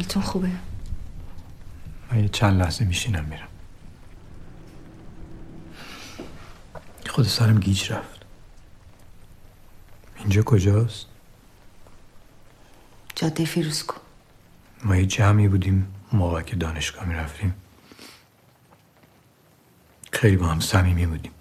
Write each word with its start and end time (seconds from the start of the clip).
حالتون 0.00 0.22
خوبه؟ 0.22 0.50
من 2.12 2.20
یه 2.20 2.28
چند 2.28 2.60
لحظه 2.60 2.84
میشینم 2.84 3.24
میرم. 3.24 3.48
خود 7.08 7.24
سرم 7.24 7.58
گیج 7.60 7.92
رفت. 7.92 8.20
اینجا 10.18 10.42
کجاست؟ 10.42 11.06
جاده 13.16 13.44
فیروزکو 13.44 13.96
ما 14.84 14.96
یه 14.96 15.06
جمعی 15.06 15.48
بودیم 15.48 15.94
موقع 16.12 16.42
که 16.42 16.56
دانشگاه 16.56 17.04
می‌رفتیم. 17.04 17.54
خیلی 20.12 20.36
با 20.36 20.46
هم 20.46 20.60
صمیمی 20.60 21.06
بودیم. 21.06 21.32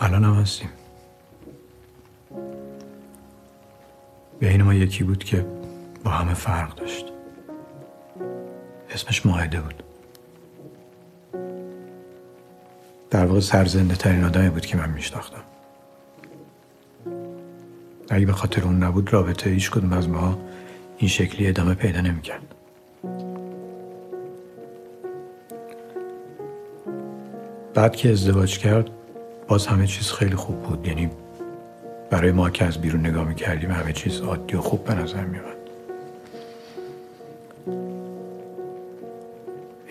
الان 0.00 0.24
هم 0.24 0.34
هستیم. 0.34 0.68
بین 4.40 4.62
ما 4.62 4.74
یکی 4.74 5.04
بود 5.04 5.24
که 5.24 5.63
با 6.04 6.10
همه 6.10 6.34
فرق 6.34 6.74
داشت. 6.74 7.06
اسمش 8.90 9.26
ماهده 9.26 9.60
بود. 9.60 9.82
در 13.10 13.26
واقع 13.26 13.40
سرزنده 13.40 13.96
ترین 13.96 14.24
آدمی 14.24 14.48
بود 14.48 14.66
که 14.66 14.76
من 14.76 14.90
میشناختم. 14.90 15.42
اگه 18.10 18.26
به 18.26 18.32
خاطر 18.32 18.62
اون 18.62 18.82
نبود 18.82 19.12
رابطه 19.12 19.50
هیچ 19.50 19.70
کدوم 19.70 19.92
از 19.92 20.08
ما 20.08 20.38
این 20.98 21.08
شکلی 21.08 21.48
ادامه 21.48 21.74
پیدا 21.74 22.00
نمی‌کرد. 22.00 22.54
بعد 27.74 27.96
که 27.96 28.10
ازدواج 28.10 28.58
کرد 28.58 28.90
باز 29.48 29.66
همه 29.66 29.86
چیز 29.86 30.12
خیلی 30.12 30.36
خوب 30.36 30.62
بود. 30.62 30.86
یعنی 30.86 31.10
برای 32.10 32.32
ما 32.32 32.50
که 32.50 32.64
از 32.64 32.78
بیرون 32.78 33.06
نگاه 33.06 33.28
می‌کردیم 33.28 33.70
همه 33.70 33.92
چیز 33.92 34.20
عادی 34.20 34.56
و 34.56 34.60
خوب 34.60 34.84
به 34.84 34.94
نظر 34.94 35.24
میومد 35.24 35.53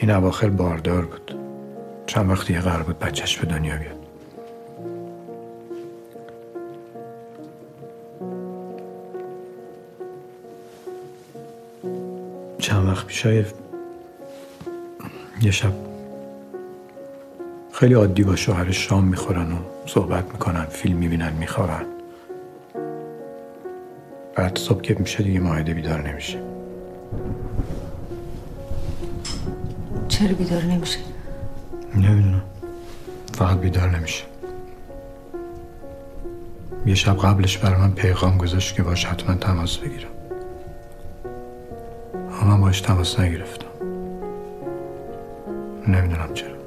این 0.04 0.12
اواخر 0.12 0.50
باردار 0.50 1.06
بود. 1.06 1.36
چند 2.08 2.30
وقتی 2.30 2.59
قرار 2.59 2.84
بود 2.84 3.00
بچهش 3.00 3.38
به 3.38 3.48
دنیا 3.48 3.76
بیاد. 3.76 3.96
چند 12.59 12.88
وقت 12.88 13.08
پیش 13.08 13.26
یه 15.42 15.52
شب 15.52 15.74
خیلی 17.72 17.94
عادی 17.94 18.24
با 18.24 18.36
شوهرش 18.36 18.88
شام 18.88 19.04
می‌خورن 19.04 19.52
و 19.52 19.58
صحبت 19.86 20.31
می‌کنن 20.31 20.66
فیلم 20.66 20.98
می‌بینن 20.98 21.34
میخوابن. 21.34 21.86
بعد 24.36 24.58
صبح 24.58 24.81
که 24.81 24.96
میشه 25.00 25.24
دیگه 25.24 25.40
ماهده 25.40 25.74
بیدار 25.74 26.09
نمیشه. 26.09 26.40
چرا 30.24 30.34
بیدار 30.34 30.64
نمیشه؟ 30.64 31.00
نمی‌دونم 31.96 32.42
فقط 33.34 33.58
بیدار 33.58 33.98
نمیشه 33.98 34.24
یه 36.86 36.96
شب 36.96 37.18
قبلش 37.18 37.58
برای 37.58 37.82
من 37.82 37.92
پیغام 37.92 38.38
گذاشت 38.38 38.76
که 38.76 38.84
باش 38.84 39.06
حتما 39.06 39.36
تماس 39.36 39.78
بگیرم 39.78 40.10
اما 42.42 42.56
من 42.56 42.62
باش 42.62 42.82
تماس 42.82 43.20
نگرفتم 43.20 43.68
نمی‌دونم 45.88 46.34
چرا 46.34 46.62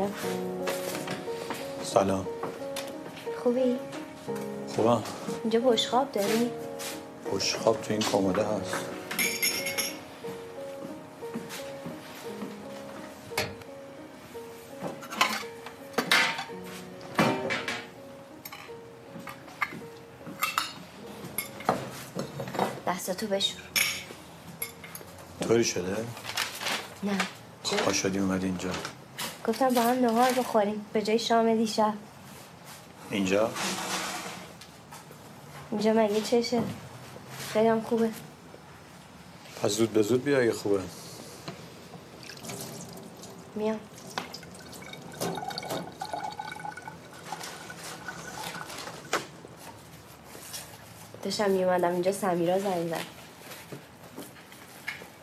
سلام. 0.00 0.12
سلام. 1.82 2.26
خوبی؟ 3.42 3.76
خوبم. 4.76 5.02
اینجا 5.42 5.60
بشخاب 5.60 6.12
داری؟ 6.12 6.50
خواب 7.62 7.80
تو 7.80 7.92
این 7.92 8.00
کموده 8.00 8.44
هست. 8.44 8.74
دستاتو 22.86 23.26
بشور. 23.26 23.60
طوری 25.40 25.64
شده؟ 25.64 25.96
نه. 27.02 27.18
پا 27.84 27.92
شدی 27.92 28.18
اومد 28.18 28.44
اینجا. 28.44 28.70
گفتم 29.50 29.68
با 29.68 29.80
هم 29.80 30.06
نهار 30.06 30.32
بخوریم. 30.32 30.86
به 30.92 31.02
جای 31.02 31.18
شام 31.18 31.54
دیشب. 31.54 31.94
اینجا؟ 33.10 33.50
اینجا 35.70 35.92
مگه 35.92 36.20
چشه؟ 36.20 36.62
خیلی 37.52 37.68
هم 37.68 37.80
خوبه. 37.80 38.10
پس 39.62 39.70
زود 39.70 39.92
به 39.92 40.02
زود 40.02 40.24
بیا 40.24 40.40
اگه 40.40 40.52
خوبه. 40.52 40.80
میام. 43.54 43.80
داشتم 51.22 51.50
میومدم 51.50 51.92
اینجا 51.92 52.12
سمیرا 52.12 52.58
زنگ 52.58 52.88
زد 52.88 53.04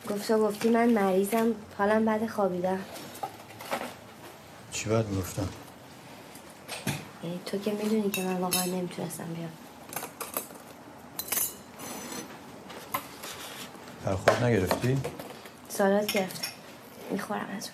گفت 0.10 0.32
گفتی 0.32 0.70
من 0.70 0.90
مریضم 0.90 1.56
حالم 1.78 2.06
بعد 2.06 2.28
خوابیدم. 2.28 2.80
چی 4.88 4.94
باید 4.94 5.08
می‌گفتم؟ 5.08 5.50
یعنی 7.24 7.40
تو 7.46 7.58
که 7.58 7.72
می‌دونی 7.72 8.10
که 8.10 8.24
من 8.24 8.38
واقعا 8.38 8.66
نمی‌تونستم 8.66 9.34
بیام 9.34 9.50
در 14.06 14.16
خود 14.16 14.44
نگرفتی؟ 14.44 14.98
سالات 15.70 16.12
گرفتم 16.12 16.48
می‌خورم 17.12 17.48
از 17.58 17.70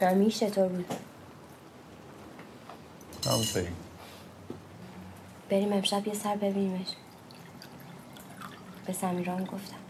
اونم 0.00 0.12
رمیش 0.12 0.38
چطور 0.38 0.68
بود؟ 0.68 0.94
همونطوری 3.26 3.68
بریم 5.50 5.72
امشب 5.72 6.06
یه 6.06 6.14
سر 6.14 6.36
ببینیمش 6.36 6.88
به 8.86 8.92
سمیران 8.92 9.44
گفتم 9.44 9.85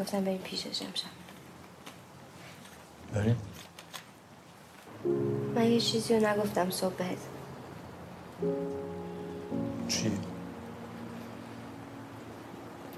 گفتم 0.00 0.24
بریم 0.24 0.38
پیشش 0.38 0.82
امشب 0.82 1.08
بریم. 3.14 3.36
من 5.54 5.72
یه 5.72 5.80
چیزی 5.80 6.18
رو 6.18 6.26
نگفتم 6.26 6.70
صبح 6.70 6.94
بهت. 6.94 7.18
چی؟ 9.88 10.12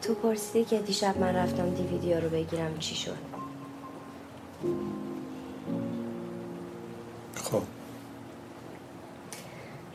تو 0.03 0.15
پرسیدی 0.15 0.65
که 0.65 0.79
دیشب 0.79 1.19
من 1.19 1.35
رفتم 1.35 1.71
دیویدیو 1.71 2.21
رو 2.21 2.29
بگیرم 2.29 2.79
چی 2.79 2.95
شد. 2.95 3.17
خب. 7.35 7.63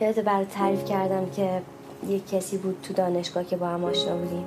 یادت 0.00 0.18
برات 0.18 0.48
تعریف 0.48 0.84
کردم 0.84 1.30
که 1.30 1.62
یه 2.08 2.20
کسی 2.20 2.58
بود 2.58 2.80
تو 2.82 2.94
دانشگاه 2.94 3.44
که 3.44 3.56
با 3.56 3.66
هم 3.68 3.84
آشنا 3.84 4.16
بودیم. 4.16 4.44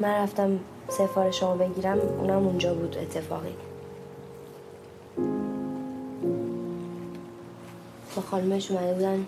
من 0.00 0.22
رفتم 0.22 0.60
سفارشمو 0.88 1.54
بگیرم 1.54 1.98
اونم 1.98 2.46
اونجا 2.46 2.74
بود 2.74 2.98
اتفاقی. 2.98 3.54
با 8.16 8.22
خانمش 8.22 8.70
اومده 8.70 8.94
بودن 8.94 9.26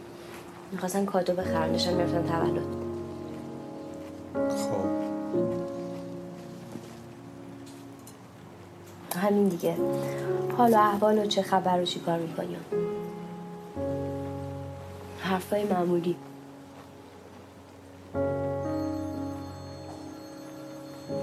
می‌خواستن 0.72 1.05
کادو 1.05 1.32
بخرن 1.32 1.72
داشتن 1.72 1.94
می‌رفتن 1.94 2.26
تولد. 2.26 2.62
خب. 4.34 4.90
همین 9.19 9.49
دیگه. 9.49 9.76
حالا 10.58 10.76
و 10.76 10.81
احوال 10.81 11.19
و 11.19 11.26
چه 11.26 11.43
خبر 11.43 11.82
و 11.82 11.84
چی 11.84 12.00
کار 12.00 12.19
می‌کنیم 12.19 12.58
حرفای 15.20 15.64
معمولی. 15.64 16.17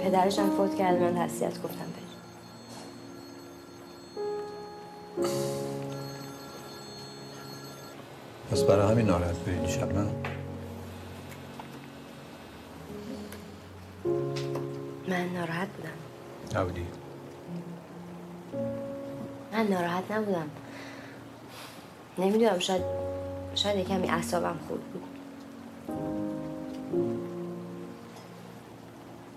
پدرش 0.08 0.40
هم 0.40 0.50
فوت 0.50 0.76
کرده 0.76 1.12
من 1.12 1.28
تسلیت 1.28 1.62
گفتم 1.62 1.86
بهش 1.96 2.04
پس 8.52 8.64
برای 8.64 8.92
همین 8.92 9.06
ناراحت 9.06 9.36
بودی 9.36 9.58
دیشب 9.60 9.94
نه؟ 9.94 10.08
من 15.08 15.30
ناراحت 15.34 15.68
بودم. 15.68 16.60
نبودی؟ 16.62 16.88
من 19.54 19.68
ناراحت 19.68 20.12
نبودم. 20.12 20.50
نمی‌دونم 22.18 22.60
شاید 22.60 22.84
شاید 23.56 23.88
کمی 23.88 24.10
اعصابم 24.10 24.60
خورد 24.68 24.82
بود. 24.82 25.04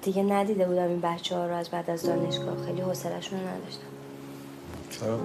دیگه 0.02 0.23
ندیده 0.23 0.64
بودم 0.64 0.88
این 0.88 1.00
بچه 1.00 1.37
ها 1.37 1.47
رو 1.47 1.55
از 1.55 1.69
بعد 1.69 1.91
از 1.91 2.02
دانشگاه. 2.02 2.67
خیلی 2.67 2.81
حوصله‌شون 2.81 3.41
رو 3.41 3.47
نداشتم. 3.47 3.87
چرا؟ 4.91 5.20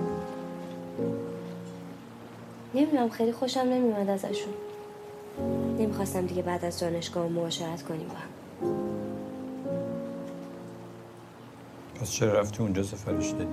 نمی‌دونم 2.76 3.10
خیلی 3.10 3.32
خوشم 3.32 3.60
نمیومد 3.60 4.10
ازشون. 4.10 4.54
نمی‌خواستم 5.80 6.26
دیگه 6.26 6.42
بعد 6.42 6.66
از 6.66 6.80
دانشگاه 6.80 7.28
معاشرت 7.28 7.84
کنیم 7.84 8.08
با 8.08 8.14
هم. 8.16 8.30
پس 12.02 12.12
چرا 12.12 12.40
رفتی 12.40 12.64
اونجا 12.64 12.84
سفارش 12.84 13.30
دادی؟ 13.30 13.46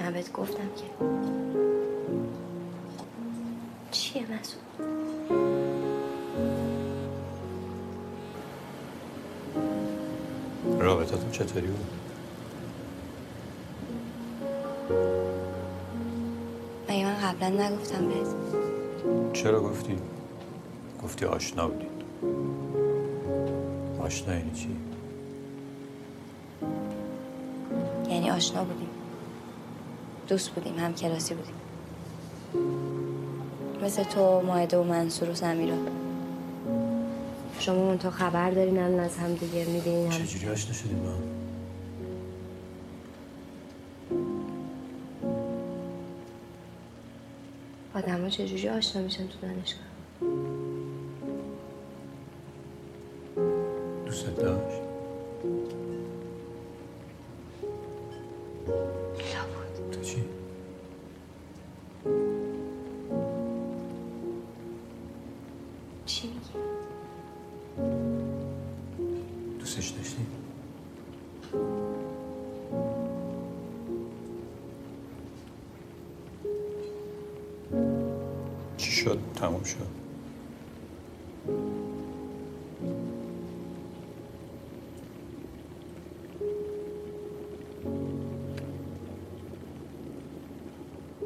من 0.00 0.12
بهت 0.12 0.32
گفتم 0.32 0.68
که. 0.76 1.04
چیه 3.90 4.22
مسعود؟ 4.22 4.97
رابطتون 10.88 11.30
چطوری 11.30 11.66
بود؟ 11.66 11.86
مگه 16.88 17.04
من 17.04 17.14
قبلا 17.14 17.48
نگفتم 17.48 18.08
بهت؟ 18.08 18.26
چرا 19.32 19.60
گفتی؟ 19.60 19.98
گفتی 21.02 21.24
آشنا 21.24 21.68
بودید. 21.68 21.88
آشنا 24.00 24.34
یعنی 24.34 24.50
چی؟ 24.50 24.76
یعنی 28.10 28.30
آشنا 28.30 28.64
بودیم. 28.64 28.88
دوست 30.28 30.50
بودیم 30.50 30.78
هم 30.78 30.94
کلاسی 30.94 31.34
بودیم. 31.34 31.54
مثل 33.82 34.04
تو 34.04 34.42
ماهده 34.46 34.78
و 34.78 34.82
منصور 34.82 35.30
و 35.30 35.34
سمیرا. 35.34 35.76
شما 37.60 37.76
اون 37.88 37.98
تا 37.98 38.10
خبر 38.10 38.50
دارین 38.50 38.78
الان 38.78 39.00
از 39.00 39.18
هم 39.18 39.34
دیگه 39.34 39.64
می‌بینین 39.64 40.12
هم 40.12 40.24
چجوری 40.26 40.48
آشنا 40.52 40.72
شدیم 40.72 41.02
با 41.02 41.10
هم 41.10 41.22
آدم 47.94 48.22
ها 48.22 48.30
چجوری 48.30 48.68
آشنا 48.68 49.02
میشن 49.02 49.28
تو 49.28 49.38
دانشگاه؟ 49.42 49.97
دوستش 69.78 69.90
داشتی؟ 69.90 70.26
چی 78.76 78.90
شد؟ 78.92 79.18
تموم 79.34 79.62
شد. 79.62 79.76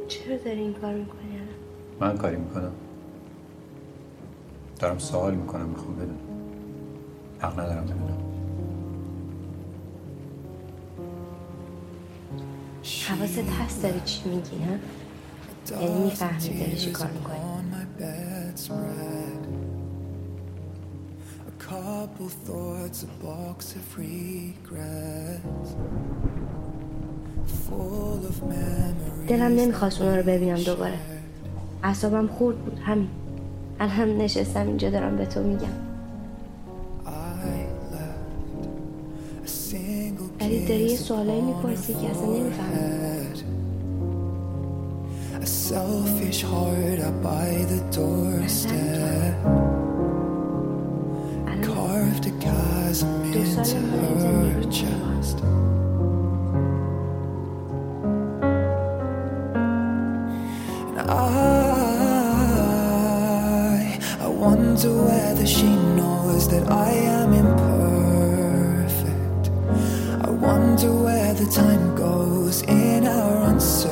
چرا 0.09 0.37
داری 0.37 0.61
این 0.61 0.75
کار 0.75 0.95
می‌کنی؟ 0.95 1.19
من 2.01 2.17
کاری 2.17 2.37
می‌کنم. 2.37 2.73
دارم 4.81 4.99
سوال 4.99 5.35
می‌کنم 5.35 5.69
می‌خوام 5.69 5.97
بدونم. 5.97 6.19
حق 7.41 7.61
ندارم 7.61 7.85
بدونم. 7.85 8.22
حواست 13.09 13.39
هست 13.39 13.83
داری 13.83 14.01
چی 14.05 14.29
میگی 14.29 14.65
ها؟ 14.65 15.83
یعنی 15.83 16.05
می‌فهمی 16.05 16.61
داری 16.61 16.77
چی 16.77 16.91
کار 16.91 17.11
می‌کنی 17.11 17.39
couple 21.73 22.29
thoughts, 22.47 22.99
a 23.07 23.11
box 23.25 23.59
of 23.79 23.89
regrets. 23.99 25.71
دلم 29.29 29.43
نمی‌خواست 29.43 30.01
اونا 30.01 30.17
رو 30.17 30.23
ببینم 30.23 30.63
دوباره 30.63 30.99
اعصابم 31.83 32.27
خورد 32.27 32.59
بود 32.59 32.79
همین 32.79 33.09
الان 33.81 34.19
نشستم 34.19 34.67
اینجا 34.67 34.91
دارم 34.91 35.17
به 35.17 35.27
تو 35.27 35.43
میگم 35.43 35.92
داری 40.62 40.84
یه 40.84 40.98
kiss 40.98 41.00
سوالایی 41.00 41.42
upon 41.42 41.46
میپرسی 41.46 41.94
که 41.94 42.10
اصلا 42.10 42.26
نمیفهمم 42.26 42.72
forehead. 42.74 43.38
A 45.44 45.46
selfish 45.46 46.42
heart 46.52 47.00
out 47.08 47.18
by 47.24 47.50
the 47.72 47.82
doorstep. 47.98 49.36
الان 51.48 51.62
Carved 51.62 52.26
a 52.26 52.34
chasm 52.46 53.06
دو 53.34 53.46
سال 53.46 53.64
into 53.64 53.76
ما 53.76 53.98
her 53.98 54.20
زندگی 54.20 54.56
می‌کنیم. 54.56 54.72
chest. 54.72 55.38
And 60.88 60.98
I, 61.10 61.14
I 64.26 64.28
wonder 64.44 64.92
whether 65.08 65.48
she 65.56 65.70
knows 65.98 66.44
that 66.54 66.66
I 66.72 66.92
am 67.20 67.30
imperfect. 67.34 67.61
Wonder 70.83 71.05
where 71.05 71.35
the 71.35 71.47
time 71.47 71.95
goes 71.95 72.63
in 72.63 73.07
our 73.07 73.45
uncertainty. 73.51 73.89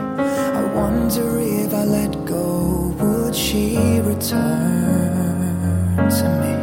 I 0.00 0.64
wonder 0.74 1.38
if 1.38 1.72
I 1.72 1.84
let 1.84 2.24
go, 2.26 2.92
would 2.98 3.34
she 3.34 4.00
return 4.00 4.48
to 6.10 6.28
me? 6.40 6.53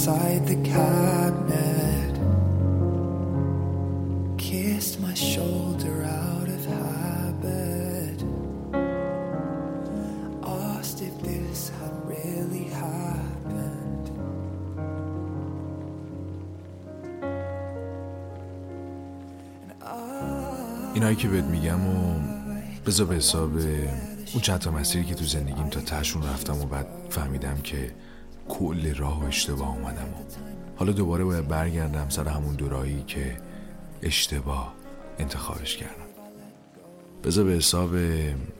inside 0.00 0.46
the 0.46 0.60
cabinet. 0.76 2.14
Kissed 4.38 4.98
my 5.06 5.12
shoulder 5.12 5.96
out 6.04 6.48
of 6.56 6.62
habit. 6.80 8.18
Asked 10.42 11.02
if 11.02 11.14
this 11.28 11.68
had 11.78 11.94
really 12.08 12.64
happened. 12.82 14.06
اینایی 20.94 21.16
که 21.16 21.28
بهت 21.28 21.44
میگم 21.44 21.86
و 21.86 22.14
بذار 22.86 23.06
به 23.06 23.14
حساب 23.14 23.50
اون 24.32 24.42
چند 24.42 24.58
تا 24.58 24.70
مسیری 24.70 25.04
که 25.04 25.14
تو 25.14 25.24
زندگیم 25.24 25.68
تا 25.68 25.80
تهشون 25.80 26.22
رفتم 26.22 26.60
و 26.60 26.64
بعد 26.66 26.86
فهمیدم 27.10 27.56
که 27.62 27.90
کل 28.50 28.94
راه 28.94 29.22
و 29.22 29.26
اشتباه 29.26 29.68
اومدم. 29.68 30.08
و 30.08 30.24
حالا 30.76 30.92
دوباره 30.92 31.24
باید 31.24 31.48
برگردم 31.48 32.08
سر 32.08 32.28
همون 32.28 32.54
دورایی 32.54 33.04
که 33.06 33.40
اشتباه 34.02 34.74
انتخابش 35.18 35.76
کردم. 35.76 36.06
بذار 37.24 37.44
به 37.44 37.52
حساب 37.52 37.94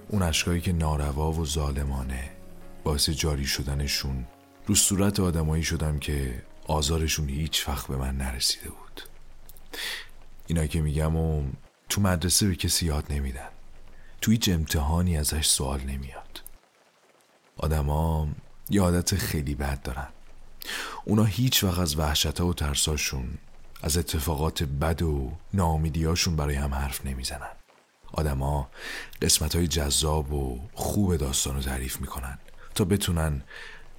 اون 0.08 0.22
اشکایی 0.22 0.60
که 0.60 0.72
ناروا 0.72 1.32
و 1.32 1.46
ظالمانه 1.46 2.30
باعث 2.84 3.10
جاری 3.10 3.46
شدنشون 3.46 4.26
رو 4.66 4.74
صورت 4.74 5.20
آدمایی 5.20 5.62
شدم 5.62 5.98
که 5.98 6.42
آزارشون 6.66 7.28
هیچ 7.28 7.68
وقت 7.68 7.86
به 7.86 7.96
من 7.96 8.16
نرسیده 8.16 8.68
بود. 8.68 9.02
اینایی 10.46 10.68
که 10.68 10.80
میگم 10.80 11.16
و 11.16 11.42
تو 11.88 12.00
مدرسه 12.00 12.48
به 12.48 12.54
کسی 12.54 12.86
یاد 12.86 13.04
نمیدن. 13.10 13.48
تو 14.20 14.30
هیچ 14.30 14.48
امتحانی 14.48 15.16
ازش 15.16 15.46
سوال 15.46 15.80
نمیاد. 15.80 16.42
آدما 17.56 18.28
یه 18.70 18.82
عادت 18.82 19.14
خیلی 19.14 19.54
بد 19.54 19.82
دارن. 19.82 20.08
اونا 21.04 21.24
هیچ 21.24 21.64
وقت 21.64 21.78
از 21.78 21.98
وحشت 21.98 22.40
و 22.40 22.54
ترساشون 22.54 23.38
از 23.82 23.98
اتفاقات 23.98 24.62
بد 24.62 25.02
و 25.02 25.32
ناامیدیاشون 25.54 26.36
برای 26.36 26.54
هم 26.54 26.74
حرف 26.74 27.06
نمی‌زنن. 27.06 27.50
آدما 28.12 28.70
قسمت 29.22 29.56
های 29.56 29.66
جذاب 29.66 30.32
و 30.32 30.60
خوب 30.74 31.16
داستان 31.16 31.54
رو 31.56 31.62
تعریف 31.62 32.00
می‌کنن 32.00 32.38
تا 32.74 32.84
بتونن 32.84 33.42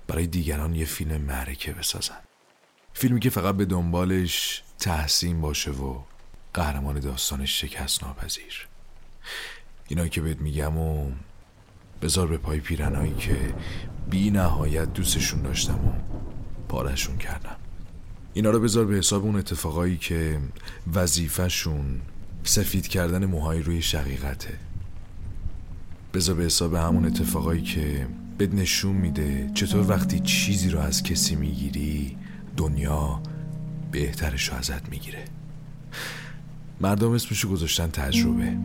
برای 0.08 0.28
دیگران 0.28 0.76
یه 0.76 0.86
فیلم 0.86 1.22
معرکه 1.22 1.74
بسازن. 1.74 2.18
فیلمی 2.94 3.20
که 3.20 3.30
فقط 3.30 3.56
به 3.56 3.66
دنبالش 3.66 4.64
تحسین 4.80 5.42
باشه 5.42 5.72
و 5.72 6.00
قهرمان 6.54 7.00
داستانش 7.00 7.62
شکست 7.62 8.04
ناپذیر 8.04 8.68
اینایی 9.88 10.10
که 10.10 10.22
بهت 10.22 10.38
میگم 10.38 10.78
و 10.78 11.12
بذار 12.02 12.28
به 12.28 12.38
پای 12.38 12.60
پیرنهایی 12.60 13.14
که 13.14 13.38
بی 14.10 14.32
نهایت 14.32 14.94
دوستشون 14.94 15.42
داشتم 15.42 15.74
و 15.74 15.92
پارشون 16.68 17.18
کردم. 17.18 17.56
اینا 18.34 18.50
رو 18.50 18.60
بذار 18.60 18.86
به 18.86 18.96
حساب 18.96 19.24
اون 19.24 19.36
اتفاقایی 19.36 19.98
که 19.98 20.40
وظیفهشون 20.94 22.02
سفید 22.44 22.88
کردن 22.88 23.26
موهای 23.26 23.62
روی 23.62 23.82
شقیقته. 23.82 24.54
بذار 26.14 26.36
به 26.36 26.44
حساب 26.44 26.76
همون 26.76 27.06
اتفاقایی 27.06 27.62
که 27.62 28.08
بد 28.40 28.56
نشون 28.56 28.96
میده 28.96 29.52
چطور 29.54 29.90
وقتی 29.90 30.20
چیزی 30.20 30.70
رو 30.70 30.80
از 30.80 31.04
کسی 31.04 31.36
می‌گیری 31.36 32.18
دنیا 32.58 33.22
بهترش 33.92 34.50
رو 34.50 34.56
ازت 34.56 34.90
می‌گیره. 34.90 35.26
مردم 36.82 37.12
اسمشو 37.12 37.50
گذاشتن 37.50 37.88
تجربه. 37.88 38.58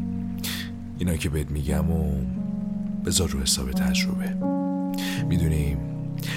اینا 0.98 1.16
که 1.16 1.28
بهت 1.28 1.50
میگم 1.50 1.90
و 1.90 2.26
بذار 3.06 3.28
رو 3.28 3.40
حساب 3.40 3.70
تجربه. 3.70 4.36
می‌دونیم 5.28 5.78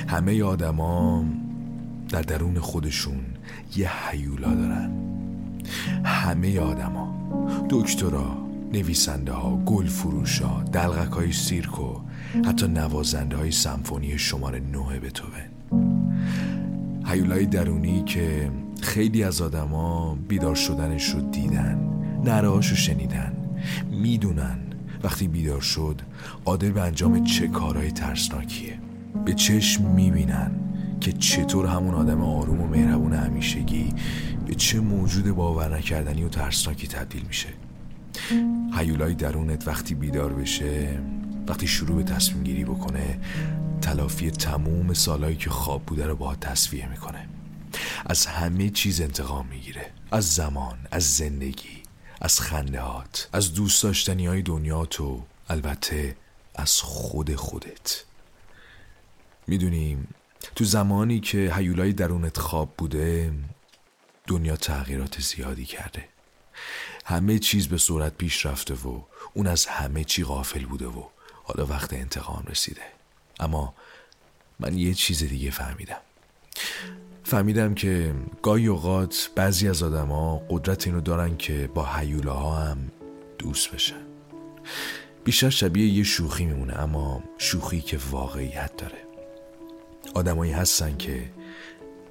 همه 0.07 0.43
آدما 0.43 1.25
در 2.09 2.21
درون 2.21 2.59
خودشون 2.59 3.21
یه 3.75 3.89
حیولا 4.09 4.55
دارن. 4.55 4.91
همه 6.03 6.59
آدما 6.59 7.19
دکترا 7.69 8.38
نویسنده 8.73 9.31
ها 9.31 9.57
گل 9.65 9.85
فروش 9.85 10.41
ها 10.41 10.63
دلغک 10.63 11.11
های 11.11 11.31
سیرک 11.31 11.69
حتی 12.45 12.67
نوازنده 12.67 13.38
های 13.38 13.51
سمفونی 13.51 14.17
شماره 14.17 14.59
نوه 14.59 14.99
بتوون. 14.99 15.49
حیولای 17.05 17.45
درونی 17.45 18.03
که 18.03 18.51
خیلی 18.81 19.23
از 19.23 19.41
آدما 19.41 20.17
بیدار 20.27 20.55
شدنش 20.55 21.09
رو 21.09 21.21
دیدن 21.21 21.79
نرهاش 22.25 22.69
رو 22.69 22.75
شنیدن 22.75 23.33
می‌دونن 23.91 24.68
وقتی 25.03 25.27
بیدار 25.27 25.62
شد 25.62 26.01
قادر 26.46 26.70
به 26.70 26.82
انجام 26.82 27.24
چه 27.24 27.48
کارهای 27.48 27.91
ترسناکیه. 27.91 28.79
به 29.25 29.34
چشم 29.34 29.84
می‌بینن 29.84 30.51
که 31.01 31.12
چطور 31.12 31.65
همون 31.65 31.96
آدم 31.96 32.22
آروم 32.22 32.62
و 32.62 32.68
مهربون 32.68 33.13
همیشگی 33.13 33.94
به 34.48 34.56
چه 34.56 34.79
موجود 34.79 35.32
باور 35.32 35.77
نکردنی 35.77 36.24
و 36.24 36.29
ترسناکی 36.29 36.88
تبدیل 36.88 37.24
میشه. 37.27 37.50
حیولای 38.74 39.13
درونت 39.13 39.68
وقتی 39.68 39.96
بیدار 39.96 40.34
بشه 40.34 41.00
وقتی 41.48 41.68
شروع 41.68 41.98
به 41.98 42.03
تصمیم 42.03 42.44
گیری 42.44 42.63
بکنه 42.63 43.20
تلافی 43.82 44.32
تموم 44.32 44.94
سالهایی 44.94 45.36
که 45.36 45.50
خواب 45.50 45.84
بوده 45.84 46.08
رو 46.08 46.15
با 46.15 46.36
تصویه 46.36 46.89
می‌کنه. 46.89 47.27
از 48.06 48.25
همه 48.25 48.70
چیز 48.70 49.01
انتقام 49.01 49.48
می‌گیره. 49.48 49.86
از 50.12 50.34
زمان 50.34 50.77
از 50.91 51.03
زندگی. 51.03 51.78
از 52.21 52.39
خندهات 52.41 53.29
از 53.33 53.53
دوست 53.53 53.83
داشتنی 53.83 54.27
های 54.27 54.41
دنیا 54.41 54.85
تو 54.85 55.23
البته 55.49 56.15
از 56.55 56.81
خود 56.81 57.35
خودت. 57.35 58.03
می‌دونیم 59.47 60.07
تو 60.55 60.65
زمانی 60.65 61.19
که 61.19 61.53
حیولای 61.55 61.93
درونت 61.93 62.38
خواب 62.38 62.73
بوده 62.77 63.33
دنیا 64.27 64.55
تغییرات 64.55 65.21
زیادی 65.21 65.65
کرده. 65.65 66.07
همه 67.05 67.39
چیز 67.39 67.67
به 67.67 67.77
صورت 67.77 68.13
پیش 68.17 68.45
رفته 68.45 68.73
و 68.73 69.01
اون 69.33 69.47
از 69.47 69.65
همه 69.65 70.03
چی 70.03 70.23
غافل 70.23 70.65
بوده 70.65 70.88
و 70.88 71.03
حالا 71.43 71.65
وقت 71.65 71.93
انتقام 71.93 72.43
رسیده. 72.47 72.81
اما 73.39 73.73
من 74.59 74.77
یه 74.77 74.93
چیز 74.93 75.23
دیگه 75.23 75.51
فهمیدم. 75.51 76.01
فهمیدم 77.29 77.74
که 77.74 78.13
گاهی 78.41 78.67
اوقات 78.67 79.29
بعضی 79.36 79.67
از 79.67 79.83
آدما 79.83 80.41
قدرت 80.50 80.88
اینو 80.88 81.01
دارن 81.01 81.38
که 81.38 81.69
با 81.74 81.86
حیولاها 81.86 82.55
هم 82.55 82.77
دوست 83.38 83.71
بشن. 83.71 84.01
بیشتر 85.24 85.50
شبیه 85.50 85.88
یه 85.88 86.03
شوخی 86.03 86.45
میمونه 86.45 86.79
اما 86.79 87.24
شوخی 87.38 87.81
که 87.81 88.00
واقعیت 88.12 88.77
داره. 88.77 88.98
آدمایی 90.15 90.51
هستن 90.51 90.98
که 90.98 91.31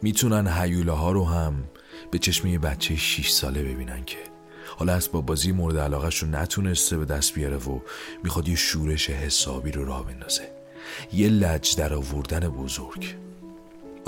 می‌تونن 0.03 0.49
حیولاها 0.49 1.13
رو 1.13 1.25
هم 1.25 1.65
به 2.11 2.19
چشم 2.19 2.49
یه 2.49 2.59
بچه 2.59 2.97
6 2.97 3.31
ساله 3.31 3.63
ببینن 3.63 4.05
که 4.05 4.19
حالا 4.77 4.95
از 4.95 5.13
با 5.13 5.21
بازی 5.21 5.53
مورد 5.53 5.79
علاقهش 5.79 6.19
رو 6.19 6.29
نتونسته 6.29 6.99
به 6.99 7.05
دست 7.05 7.35
بیاره 7.35 7.57
و 7.57 7.81
می‌خواد 8.25 8.49
یه 8.49 8.57
شورش 8.57 9.11
حسابی 9.11 9.71
رو 9.71 9.85
راه 9.85 10.07
بندازه. 10.07 10.51
یه 11.13 11.29
لج 11.29 11.77
در 11.77 11.95
آوردن 11.95 12.49
بزرگ. 12.49 13.15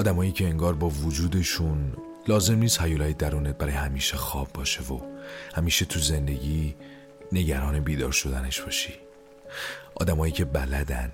آدمایی 0.01 0.33
که 0.33 0.45
انگار 0.45 0.75
با 0.75 0.89
وجودشون 0.89 1.93
لازم 2.29 2.55
نیست 2.55 2.81
حیولای 2.81 3.13
درونت 3.13 3.59
برای 3.59 3.73
همیشه 3.73 4.17
خواب 4.17 4.49
باشه 4.55 4.83
و 4.83 5.01
همیشه 5.55 5.85
تو 5.85 6.01
زندگی 6.01 6.75
نگران 7.33 7.81
بیدار 7.81 8.13
شدنش 8.13 8.61
باشی. 8.61 8.95
آدمایی 9.95 10.33
که 10.33 10.45
بلدن 10.45 11.13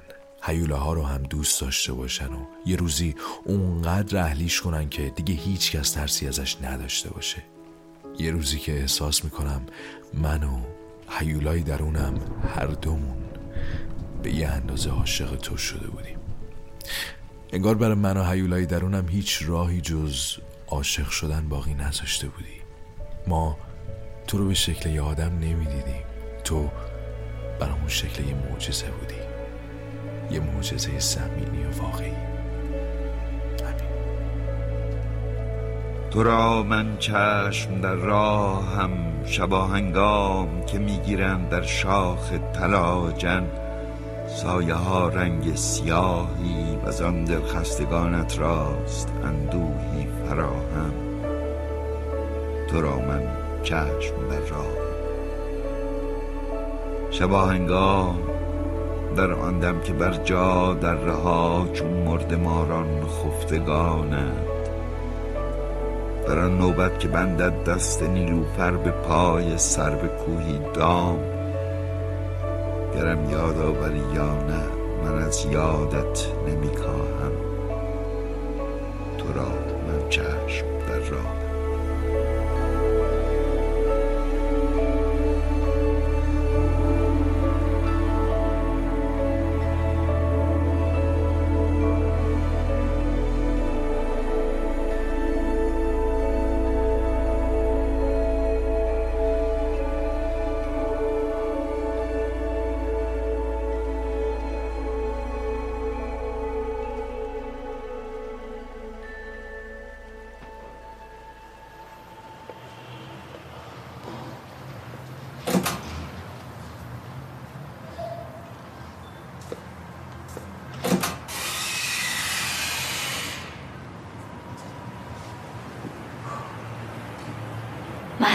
ها 0.70 0.92
رو 0.92 1.02
هم 1.02 1.22
دوست 1.22 1.60
داشته 1.60 1.92
باشن 1.92 2.32
و 2.32 2.46
یه 2.66 2.76
روزی 2.76 3.14
اونقدر 3.44 4.18
اهلیش 4.18 4.60
کنن 4.60 4.88
که 4.88 5.10
دیگه 5.10 5.34
هیچ 5.34 5.72
کس 5.72 5.90
ترسی 5.90 6.28
ازش 6.28 6.56
نداشته 6.62 7.10
باشه. 7.10 7.42
یه 8.18 8.30
روزی 8.30 8.58
که 8.58 8.80
احساس 8.80 9.24
می‌کنم 9.24 9.66
من 10.14 10.42
و 10.42 10.60
حیولای 11.08 11.60
درونم 11.60 12.14
هر 12.54 12.66
دومون 12.66 13.18
به 14.22 14.34
یه 14.34 14.48
اندازه 14.48 14.90
عاشق 14.90 15.36
تو 15.36 15.56
شده 15.56 15.86
بودیم. 15.86 16.18
انگار 17.52 17.74
برای 17.74 17.94
من 17.94 18.16
و 18.16 18.24
حیولای 18.24 18.66
درونم 18.66 19.08
هیچ 19.08 19.42
راهی 19.46 19.80
جز 19.80 20.36
عاشق 20.68 21.08
شدن 21.08 21.48
باقی 21.48 21.74
نذاشته 21.74 22.28
بودی. 22.28 22.60
ما 23.26 23.56
تو 24.26 24.38
رو 24.38 24.48
به 24.48 24.54
شکل 24.54 24.90
یه 24.90 25.00
آدم 25.00 25.32
نمی‌دیدیم. 25.32 26.04
تو 26.44 26.70
برامون 27.60 27.88
شکل 27.88 28.24
یه 28.24 28.34
معجزه 28.34 28.86
بودی. 28.86 29.14
یه 30.30 30.40
معجزه 30.40 30.98
سمینی 30.98 31.64
و 31.64 31.82
واقعی. 31.82 32.12
تو 36.10 36.22
را 36.22 36.62
من 36.62 36.96
چشم 36.98 37.80
در 37.80 37.94
راه 37.94 38.76
هم 38.76 39.24
شباهنگام 39.24 40.66
که 40.66 40.78
می‌گیرم 40.78 41.48
در 41.48 41.62
شاخ 41.62 42.32
تلاجن 42.54 43.50
سایه 44.36 44.74
ها 44.74 45.08
رنگ 45.08 45.54
سیاهی 45.54 46.78
و 46.86 47.04
آن 47.04 47.24
دل 47.24 47.42
خستگانت 47.42 48.38
راست 48.38 49.12
اندوهی 49.24 50.06
فراهم. 50.24 50.92
تو 52.68 52.80
را 52.80 52.98
من 52.98 53.22
چشم 53.62 54.28
در 54.30 54.38
راه. 54.50 54.86
شباهنگام 57.10 58.18
در 59.16 59.32
آن 59.32 59.80
که 59.80 59.92
بر 59.92 60.14
جا 60.24 60.74
در 60.74 60.94
رها 60.94 61.68
چون 61.72 61.88
مرد 61.88 62.34
ماران 62.34 63.06
خفتگانند 63.06 64.46
در 66.28 66.38
آن 66.38 66.58
نوبت 66.58 66.98
که 66.98 67.08
بندد 67.08 67.64
دست 67.64 68.02
نیلوفر 68.02 68.70
به 68.70 68.90
پای 68.90 69.58
سر 69.58 69.90
به 69.90 70.08
کوهی 70.08 70.60
دام. 70.74 71.35
گرم 72.96 73.30
یاد 73.30 73.58
آوری 73.58 74.02
یا 74.14 74.34
نه 74.34 74.62
من 75.04 75.22
از 75.22 75.44
یادت 75.44 76.26
نمیکاهم 76.48 77.32
تو 79.18 79.32
را 79.32 79.48
من 79.48 80.08
چشم 80.08 80.66
در 80.88 80.98
راه 80.98 81.45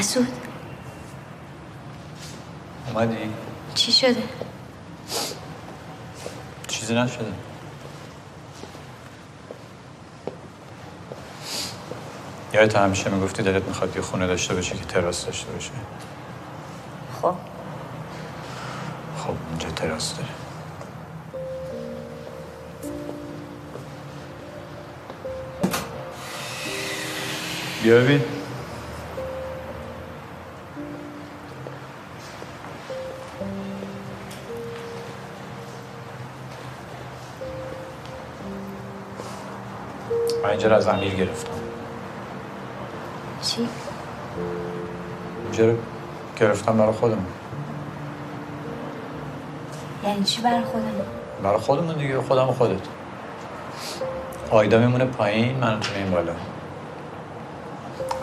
محسود 0.01 0.27
اومدی؟ 2.87 3.17
چی 3.75 3.91
شده؟ 3.91 4.23
چیزی 6.67 6.95
نشده. 6.95 7.33
یادت 12.53 12.75
همیشه 12.75 13.09
می‌گفتی 13.09 13.43
دلت 13.43 13.63
می‌خواد 13.63 13.95
یه 13.95 14.01
خونه 14.01 14.27
داشته 14.27 14.53
باشه 14.53 14.75
که 14.75 14.85
تراس 14.85 15.25
داشته 15.25 15.51
باشه 15.51 15.71
خب. 17.21 17.35
خب 19.17 19.35
اینجا 19.49 19.69
تراس 19.69 20.15
داره. 20.15 20.29
بیا 27.83 27.95
ببین. 27.95 28.40
رو 40.69 40.75
از 40.75 40.87
امیر 40.87 41.15
گرفتم. 41.15 41.51
چی؟ 43.41 43.67
اینجا 45.43 45.65
رو 45.65 45.77
گرفتم 46.39 46.77
برای 46.77 46.93
خودم. 46.93 47.25
یعنی 50.03 50.23
چی 50.23 50.41
برای 50.41 50.63
خودم؟ 50.63 50.91
برای 51.43 51.59
خودمون 51.59 51.97
دیگه 51.97 52.21
خودم 52.21 52.49
و 52.49 52.51
خودت. 52.51 52.79
آیدا 54.51 54.79
میمونه 54.79 55.05
پایین 55.05 55.57
من 55.57 55.79
تو 55.79 55.93
این 55.95 56.11
بالا. 56.11 56.33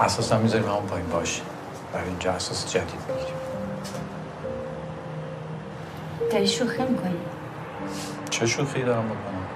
اساس 0.00 0.32
هم 0.32 0.40
می‌ذاریم 0.40 0.68
همون 0.68 0.86
پایین 0.86 1.06
باشه. 1.06 1.42
برای 1.92 2.08
اینجا 2.08 2.32
اساس 2.32 2.70
جدید 2.70 3.00
می‌گیریم. 3.08 3.34
داری 6.32 6.46
شوخی 6.46 6.82
می‌کنی؟ 6.82 7.18
چه 8.30 8.46
شوخی 8.46 8.82
دارم 8.82 9.04
بکنم؟ 9.04 9.46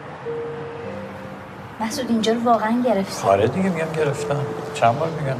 محسود 1.82 2.10
اینجا 2.10 2.32
رو 2.32 2.40
واقعا 2.40 2.82
گرفتی؟ 2.84 3.28
آره 3.28 3.48
دیگه 3.48 3.68
میگم 3.68 3.92
گرفتم. 3.96 4.36
چند 4.74 4.98
بار 4.98 5.08
میگم؟ 5.08 5.36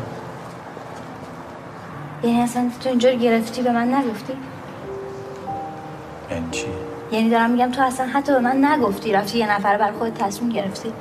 یعنی 2.22 2.42
اصلا 2.42 2.70
تو 2.80 2.88
اینجا 2.88 3.10
رو 3.10 3.16
گرفتی 3.16 3.62
به 3.62 3.72
من 3.72 3.94
نگفتی؟ 3.94 4.32
یعنی 6.30 6.50
چی؟ 6.50 6.66
یعنی 7.12 7.30
دارم 7.30 7.50
میگم 7.50 7.70
تو 7.70 7.82
اصلا 7.82 8.06
حتی 8.06 8.32
به 8.32 8.38
من 8.38 8.64
نگفتی 8.64 9.12
رفتی 9.12 9.38
یه 9.38 9.52
نفر 9.56 9.78
بر 9.78 9.92
خودت 9.92 10.14
تصمیم 10.14 10.50
گرفتی؟ 10.50 10.92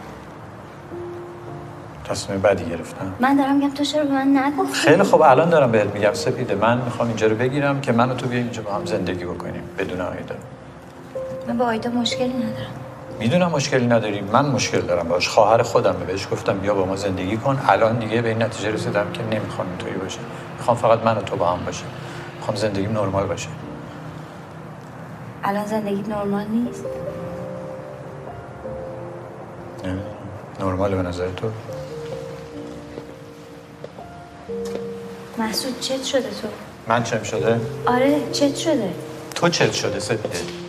تصمیم 2.06 2.42
بدی 2.42 2.66
گرفتم. 2.66 3.14
من 3.20 3.36
دارم 3.36 3.56
میگم 3.56 3.74
تو 3.74 3.84
چرا 3.84 4.04
به 4.04 4.12
من 4.12 4.38
نگفتی؟ 4.38 4.74
خیلی 4.74 5.04
خوب 5.04 5.22
الان 5.22 5.50
دارم 5.50 5.72
بهت 5.72 5.88
میگم 5.94 6.14
سپیده. 6.14 6.56
من 6.56 6.82
می‌خوام 6.82 7.08
اینجا 7.08 7.28
رو 7.28 7.36
بگیرم 7.36 7.82
که 7.82 7.92
من 7.92 8.12
و 8.12 8.14
تو 8.14 8.28
بیایم 8.28 8.44
اینجا 8.44 8.62
با 8.62 8.74
هم 8.74 8.86
زندگی 8.86 9.26
بکنیم 9.26 9.64
بدون 9.78 10.02
آیدا. 10.02 10.36
من 11.48 11.58
با 11.58 11.66
آیدا 11.66 11.90
مشکلی 11.90 12.34
ندارم. 12.34 12.91
می‌دونم 13.20 13.52
مشکلی 13.52 13.88
نداری 13.88 14.22
من 14.22 14.46
مشکل 14.46 14.82
دارم 14.82 15.08
باش. 15.08 15.30
خواهر 15.30 15.62
خودم 15.62 15.96
بهش 16.08 16.28
گفتم 16.32 16.58
بیا 16.58 16.74
با 16.74 16.86
ما 16.86 16.96
زندگی 16.96 17.38
کن. 17.38 17.60
الان 17.68 18.00
دیگه 18.00 18.22
به 18.22 18.30
این 18.30 18.42
نتیجه 18.44 18.72
رسیدم 18.72 19.06
که 19.14 19.24
نمی‌خوام 19.24 19.68
اینطوری 19.68 19.94
باشه. 19.94 20.20
می‌خوام 20.58 20.78
فقط 20.78 21.00
من 21.00 21.18
و 21.18 21.22
تو 21.22 21.36
با 21.36 21.48
هم 21.48 21.66
باشه 21.66 21.84
می‌خوام 22.38 22.58
زندگیم 22.58 22.92
نرمال 22.92 23.26
باشه. 23.26 23.48
الان 25.44 25.66
زندگی 25.66 26.02
نرمال 26.10 26.46
نیست؟ 26.48 26.86
نمی‌دونم. 29.84 30.06
نرماله 30.60 30.96
به 30.96 31.02
نظر 31.02 31.28
تو؟ 31.28 31.48
محسود 35.38 35.80
چت 35.80 36.04
شده 36.04 36.22
تو؟ 36.22 36.48
من 36.88 37.04
چم 37.04 37.24
شده؟ 37.24 37.62
آره 37.86 38.32
چت 38.32 38.56
شده. 38.56 38.94
تو 39.36 39.50
چت 39.50 39.74
شده 39.74 40.00
سپیده 40.00 40.61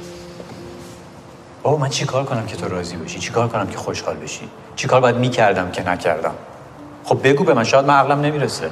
بابا 1.63 1.77
من 1.77 1.89
چیکار 1.89 2.25
کنم 2.25 2.47
که 2.47 2.57
تو 2.57 2.69
راضی 2.69 2.97
باشی 2.97 3.19
چیکار 3.19 3.49
کنم 3.49 3.67
که 3.67 3.79
خوشحال 3.79 4.17
بشی؟ 4.17 4.49
چیکار 4.77 5.01
باید 5.01 5.17
می‌کردم 5.17 5.71
که 5.71 5.89
نکردم؟ 5.89 6.35
خب 7.05 7.21
بگو 7.25 7.45
به 7.45 7.55
من 7.55 7.65
شاید 7.65 7.87
من 7.87 7.95
عقلم 7.95 8.21
نمی‌رسه. 8.21 8.71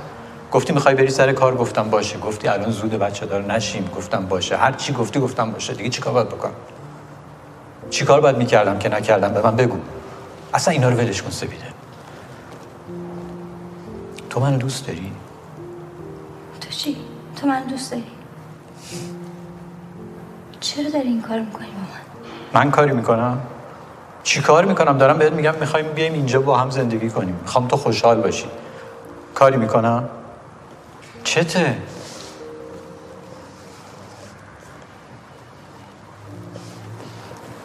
گفتی 0.52 0.72
می‌خوای 0.72 0.94
بری 0.94 1.10
سر 1.10 1.32
کار 1.32 1.56
گفتم 1.56 1.90
باشه. 1.90 2.18
گفتی 2.18 2.48
الان 2.48 2.70
زود 2.70 2.90
بچه 2.90 3.26
دار 3.26 3.42
نشیم 3.42 3.90
گفتم 3.96 4.26
باشه. 4.26 4.56
هر 4.56 4.72
چی 4.72 4.92
گفتی 4.92 5.20
گفتم 5.20 5.50
باشه. 5.50 5.74
دیگه 5.74 5.88
چیکار 5.88 6.12
باید 6.12 6.28
بکنم؟ 6.28 6.52
چیکار 7.90 8.20
باید 8.20 8.36
می‌کردم 8.36 8.78
که 8.78 8.88
نکردم؟ 8.88 9.32
به 9.32 9.42
من 9.42 9.56
بگو. 9.56 9.78
اصلا 10.54 10.74
اینا 10.74 10.88
رو 10.88 10.96
ولش 10.96 11.22
کن 11.22 11.30
سپیده. 11.30 11.66
تو 14.30 14.40
منو 14.40 14.58
دوست 14.58 14.86
داری؟ 14.86 15.12
تو 16.60 16.70
چی؟ 16.70 16.96
تو 17.40 17.46
من 17.46 17.62
دوست 17.62 17.90
داری؟ 17.90 18.04
چرا 20.60 20.90
داری 20.90 21.08
این 21.08 21.22
کار 21.22 21.38
می‌کنی 21.38 21.66
با 21.66 21.80
من؟ 21.80 22.09
من 22.52 22.70
کاری 22.70 22.92
می‌کنم؟ 22.92 23.40
چی 24.22 24.40
کار 24.40 24.64
می‌کنم؟ 24.64 24.98
دارم 24.98 25.18
بهت 25.18 25.32
میگم 25.32 25.54
می‌خوایم 25.60 25.86
بیایم 25.86 26.12
اینجا 26.12 26.40
با 26.40 26.56
هم 26.58 26.70
زندگی 26.70 27.10
کنیم. 27.10 27.34
می‌خوام 27.42 27.68
تو 27.68 27.76
خوشحال 27.76 28.20
باشی. 28.20 28.46
کاری 29.34 29.56
می‌کنم؟ 29.56 30.08
چته؟ 31.24 31.76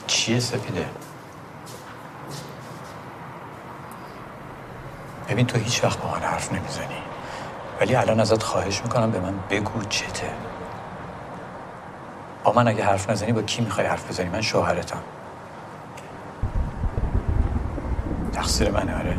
چیه 0.07 0.39
سپیده؟ 0.39 0.85
ببین 5.29 5.45
تو 5.45 5.57
هیچ 5.57 5.83
وقت 5.83 5.99
با 5.99 6.11
من 6.11 6.19
حرف 6.19 6.53
نمی‌زنی. 6.53 6.85
ولی 7.81 7.95
الان 7.95 8.19
ازت 8.19 8.43
خواهش 8.43 8.81
می‌کنم 8.81 9.11
به 9.11 9.19
من 9.19 9.33
بگو 9.49 9.83
چته. 9.89 10.29
با 12.45 12.51
من 12.51 12.67
اگه 12.67 12.85
حرف 12.85 13.09
نزنی 13.09 13.31
با 13.31 13.41
کی 13.41 13.61
می‌خوای 13.61 13.87
حرف 13.87 14.09
بزنی؟ 14.09 14.29
من 14.29 14.41
شوهرتم. 14.41 14.99
تقصیر 18.33 18.71
منه 18.71 18.97
آره. 18.97 19.17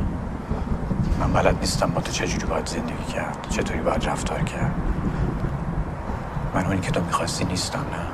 من 1.20 1.32
بلد 1.32 1.58
نیستم 1.60 1.90
با 1.90 2.00
تو 2.00 2.12
چجوری 2.12 2.46
باید 2.46 2.66
زندگی 2.66 3.12
کرد 3.12 3.46
چطوری 3.50 3.80
باید 3.80 4.04
رفتار 4.08 4.42
کرد. 4.42 4.74
من 6.54 6.66
اونی 6.66 6.80
که 6.80 6.90
تو 6.90 7.00
می‌خواستی 7.00 7.44
نیستم 7.44 7.78
نه. 7.78 8.06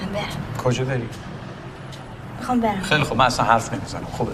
من 0.00 0.12
برم. 0.12 0.24
کجا 0.64 0.84
بری؟ 0.84 1.08
می‌خوام 2.38 2.60
برم. 2.60 2.80
خیلی 2.80 3.04
خوب 3.04 3.18
من 3.18 3.26
اصلا 3.26 3.46
حرف 3.46 3.72
نمی‌زنم. 3.72 4.04
خوبه 4.04 4.32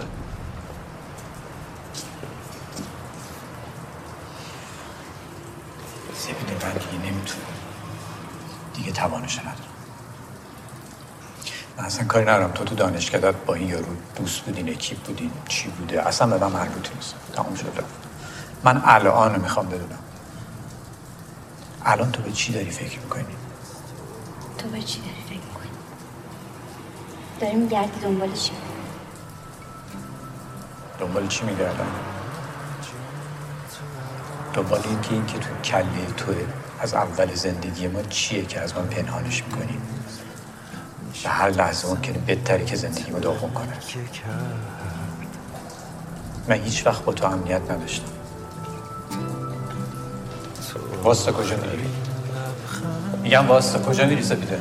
سپیده 6.13 6.65
من 6.65 6.73
دیگه 6.73 7.11
نمی‌تونم 7.11 7.45
دیگه 8.73 8.91
توانش 8.91 9.39
ندارم 9.39 9.55
من 11.77 11.85
اصلا 11.85 12.00
کاری 12.11 12.25
ندارم. 12.25 12.51
تو 12.51 12.63
تو 12.63 12.75
دانشکدت 12.75 13.35
با 13.45 13.53
این 13.53 13.67
یارو 13.67 13.85
دوست 14.15 14.41
بودین 14.41 14.69
اکیپ 14.69 14.99
بودین 14.99 15.31
چی 15.47 15.69
بوده؟ 15.69 16.07
اصلا 16.07 16.27
به 16.37 16.45
من 16.45 16.51
مربوط 16.51 16.89
نیست. 16.95 17.15
تمام 17.33 17.55
شد. 17.55 17.67
رفت 17.67 17.93
من 18.63 18.81
الان 18.85 19.39
می‌خوام 19.39 19.65
بدونم. 19.65 19.99
الان 21.85 22.11
تو 22.11 22.21
به 22.21 22.31
چی 22.31 22.53
داری 22.53 22.69
فکر 22.69 22.99
می‌کنی؟ 22.99 23.25
تو 24.57 24.67
به 24.67 24.81
چی 24.81 24.99
داری 24.99 25.23
فکر 25.29 25.33
می‌کنی؟ 25.47 25.71
داری 27.39 27.55
میگردی 27.55 27.99
دنبال 27.99 28.31
چی؟ 28.31 28.51
دنبال 30.99 31.27
چی 31.27 31.45
میگردم؟ 31.45 31.91
دنبال 34.53 34.81
این 34.83 35.01
که 35.01 35.13
این 35.13 35.25
که 35.25 35.39
تو 35.39 35.49
کله 35.63 36.05
توه 36.17 36.45
از 36.79 36.93
اول 36.93 37.33
زندگی 37.33 37.87
ما 37.87 38.01
چیه 38.01 38.45
که 38.45 38.59
از 38.59 38.75
من 38.75 38.87
پنهانش 38.87 39.43
می‌کنی؟ 39.43 39.77
به 41.23 41.29
هر 41.29 41.49
لحظه 41.49 41.87
ممکنه 41.87 42.17
بهتری 42.17 42.65
که 42.65 42.75
زندگی 42.75 43.11
داغون 43.11 43.51
کنه 43.51 43.73
من 46.47 46.55
هیچ 46.55 46.87
وقت 46.87 47.05
با 47.05 47.13
تو 47.13 47.25
امنیت 47.25 47.71
نداشتم 47.71 48.05
واسه 51.03 51.31
کجا 51.31 51.55
میری؟ 51.55 51.89
میگم 53.23 53.47
واسه 53.47 53.79
کجا 53.79 54.05
میری 54.05 54.23
سپیده؟ 54.23 54.59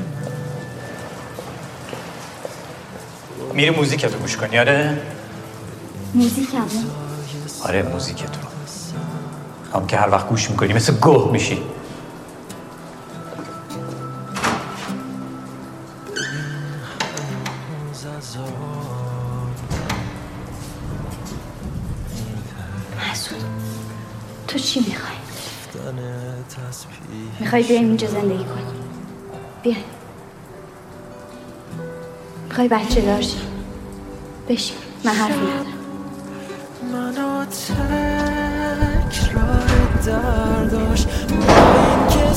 میری 3.54 3.70
موزیکتو 3.70 4.18
گوش 4.18 4.36
کنی 4.36 4.58
آره؟ 4.58 5.02
موزیک 6.14 6.48
آره 7.64 7.82
موزیک 7.82 8.22
تو 8.22 8.40
هم 9.78 9.86
که 9.86 9.96
هر 9.96 10.10
وقت 10.10 10.28
گوش 10.28 10.50
می‌کنی 10.50 10.72
مثل 10.72 10.94
گوه 10.94 11.32
میشی 11.32 11.62
محسود 23.20 23.44
تو 24.48 24.58
چی 24.58 24.80
می‌خوای؟ 24.80 25.16
می‌خوای 27.40 27.62
بیایم 27.62 27.84
اینجا 27.84 28.08
زندگی 28.08 28.44
کنیم 28.44 28.66
بیا. 29.62 29.74
می‌خوای 32.48 32.68
بچه 32.68 33.00
دار 33.00 33.20
شی؟ 33.20 33.38
بشین. 34.48 34.76
من 35.04 35.12
حرفی 35.12 35.40
ندارم. 35.40 35.66
منو 36.92 37.44
تکرار 37.44 37.88
درداش. 40.06 41.06
با 41.06 41.12
اینکه 41.90 42.32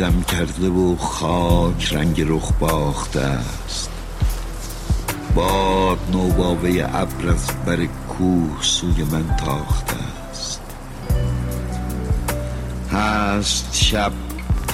دم 0.00 0.22
کرده 0.22 0.68
و 0.68 0.96
خاک 0.96 1.92
رنگ 1.92 2.24
رخ 2.28 2.52
باخته 2.60 3.20
است. 3.20 3.90
باد 5.34 5.98
نوباوه 6.12 6.86
ابر 6.92 7.28
از 7.28 7.46
بر 7.66 7.86
کوه 8.08 8.62
سوی 8.62 9.04
من 9.04 9.36
تاخته 9.36 9.96
است. 10.30 10.60
هست 12.92 13.74
شب 13.74 14.12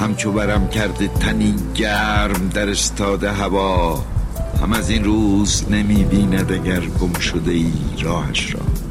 همچو 0.00 0.32
برم 0.32 0.68
کرده 0.68 1.08
تنی 1.08 1.54
گرم 1.74 2.48
در 2.48 2.70
استاده 2.70 3.32
هوا. 3.32 4.04
هم 4.62 4.72
از 4.72 4.90
این 4.90 5.04
روز 5.04 5.64
نمی 5.70 6.04
بیند 6.04 6.52
اگر 6.52 6.80
گم 6.80 7.18
شده 7.18 7.50
ای 7.50 7.72
راهش 8.02 8.54
را. 8.54 8.85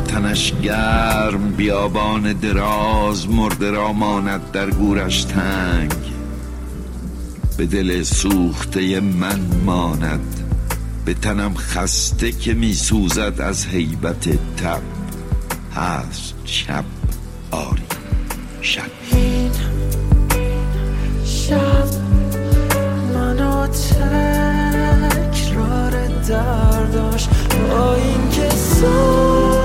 تنش 0.00 0.52
گرم 0.62 1.52
بیابان 1.56 2.32
دراز 2.32 3.28
مرده 3.28 3.70
را 3.70 3.92
ماند 3.92 4.50
در 4.50 4.70
گورش 4.70 5.24
تنگ. 5.24 5.92
به 7.56 7.66
دل 7.66 8.02
سوخته 8.02 9.00
من 9.00 9.40
ماند 9.64 10.42
به 11.04 11.14
تنم 11.14 11.54
خسته 11.54 12.32
که 12.32 12.54
می 12.54 12.74
سوزد 12.74 13.40
از 13.40 13.66
حیبت 13.66 14.28
تب. 14.56 14.82
هست 15.76 16.34
شب 16.44 16.84
آری 17.50 17.82
شب. 18.60 18.82
این 19.12 19.50
شب 21.24 21.88
منو 23.14 23.66
تکرار 25.26 25.92
درداش 26.28 27.28
با 27.70 27.94
اینکه 27.94 28.48
سالها 28.50 29.61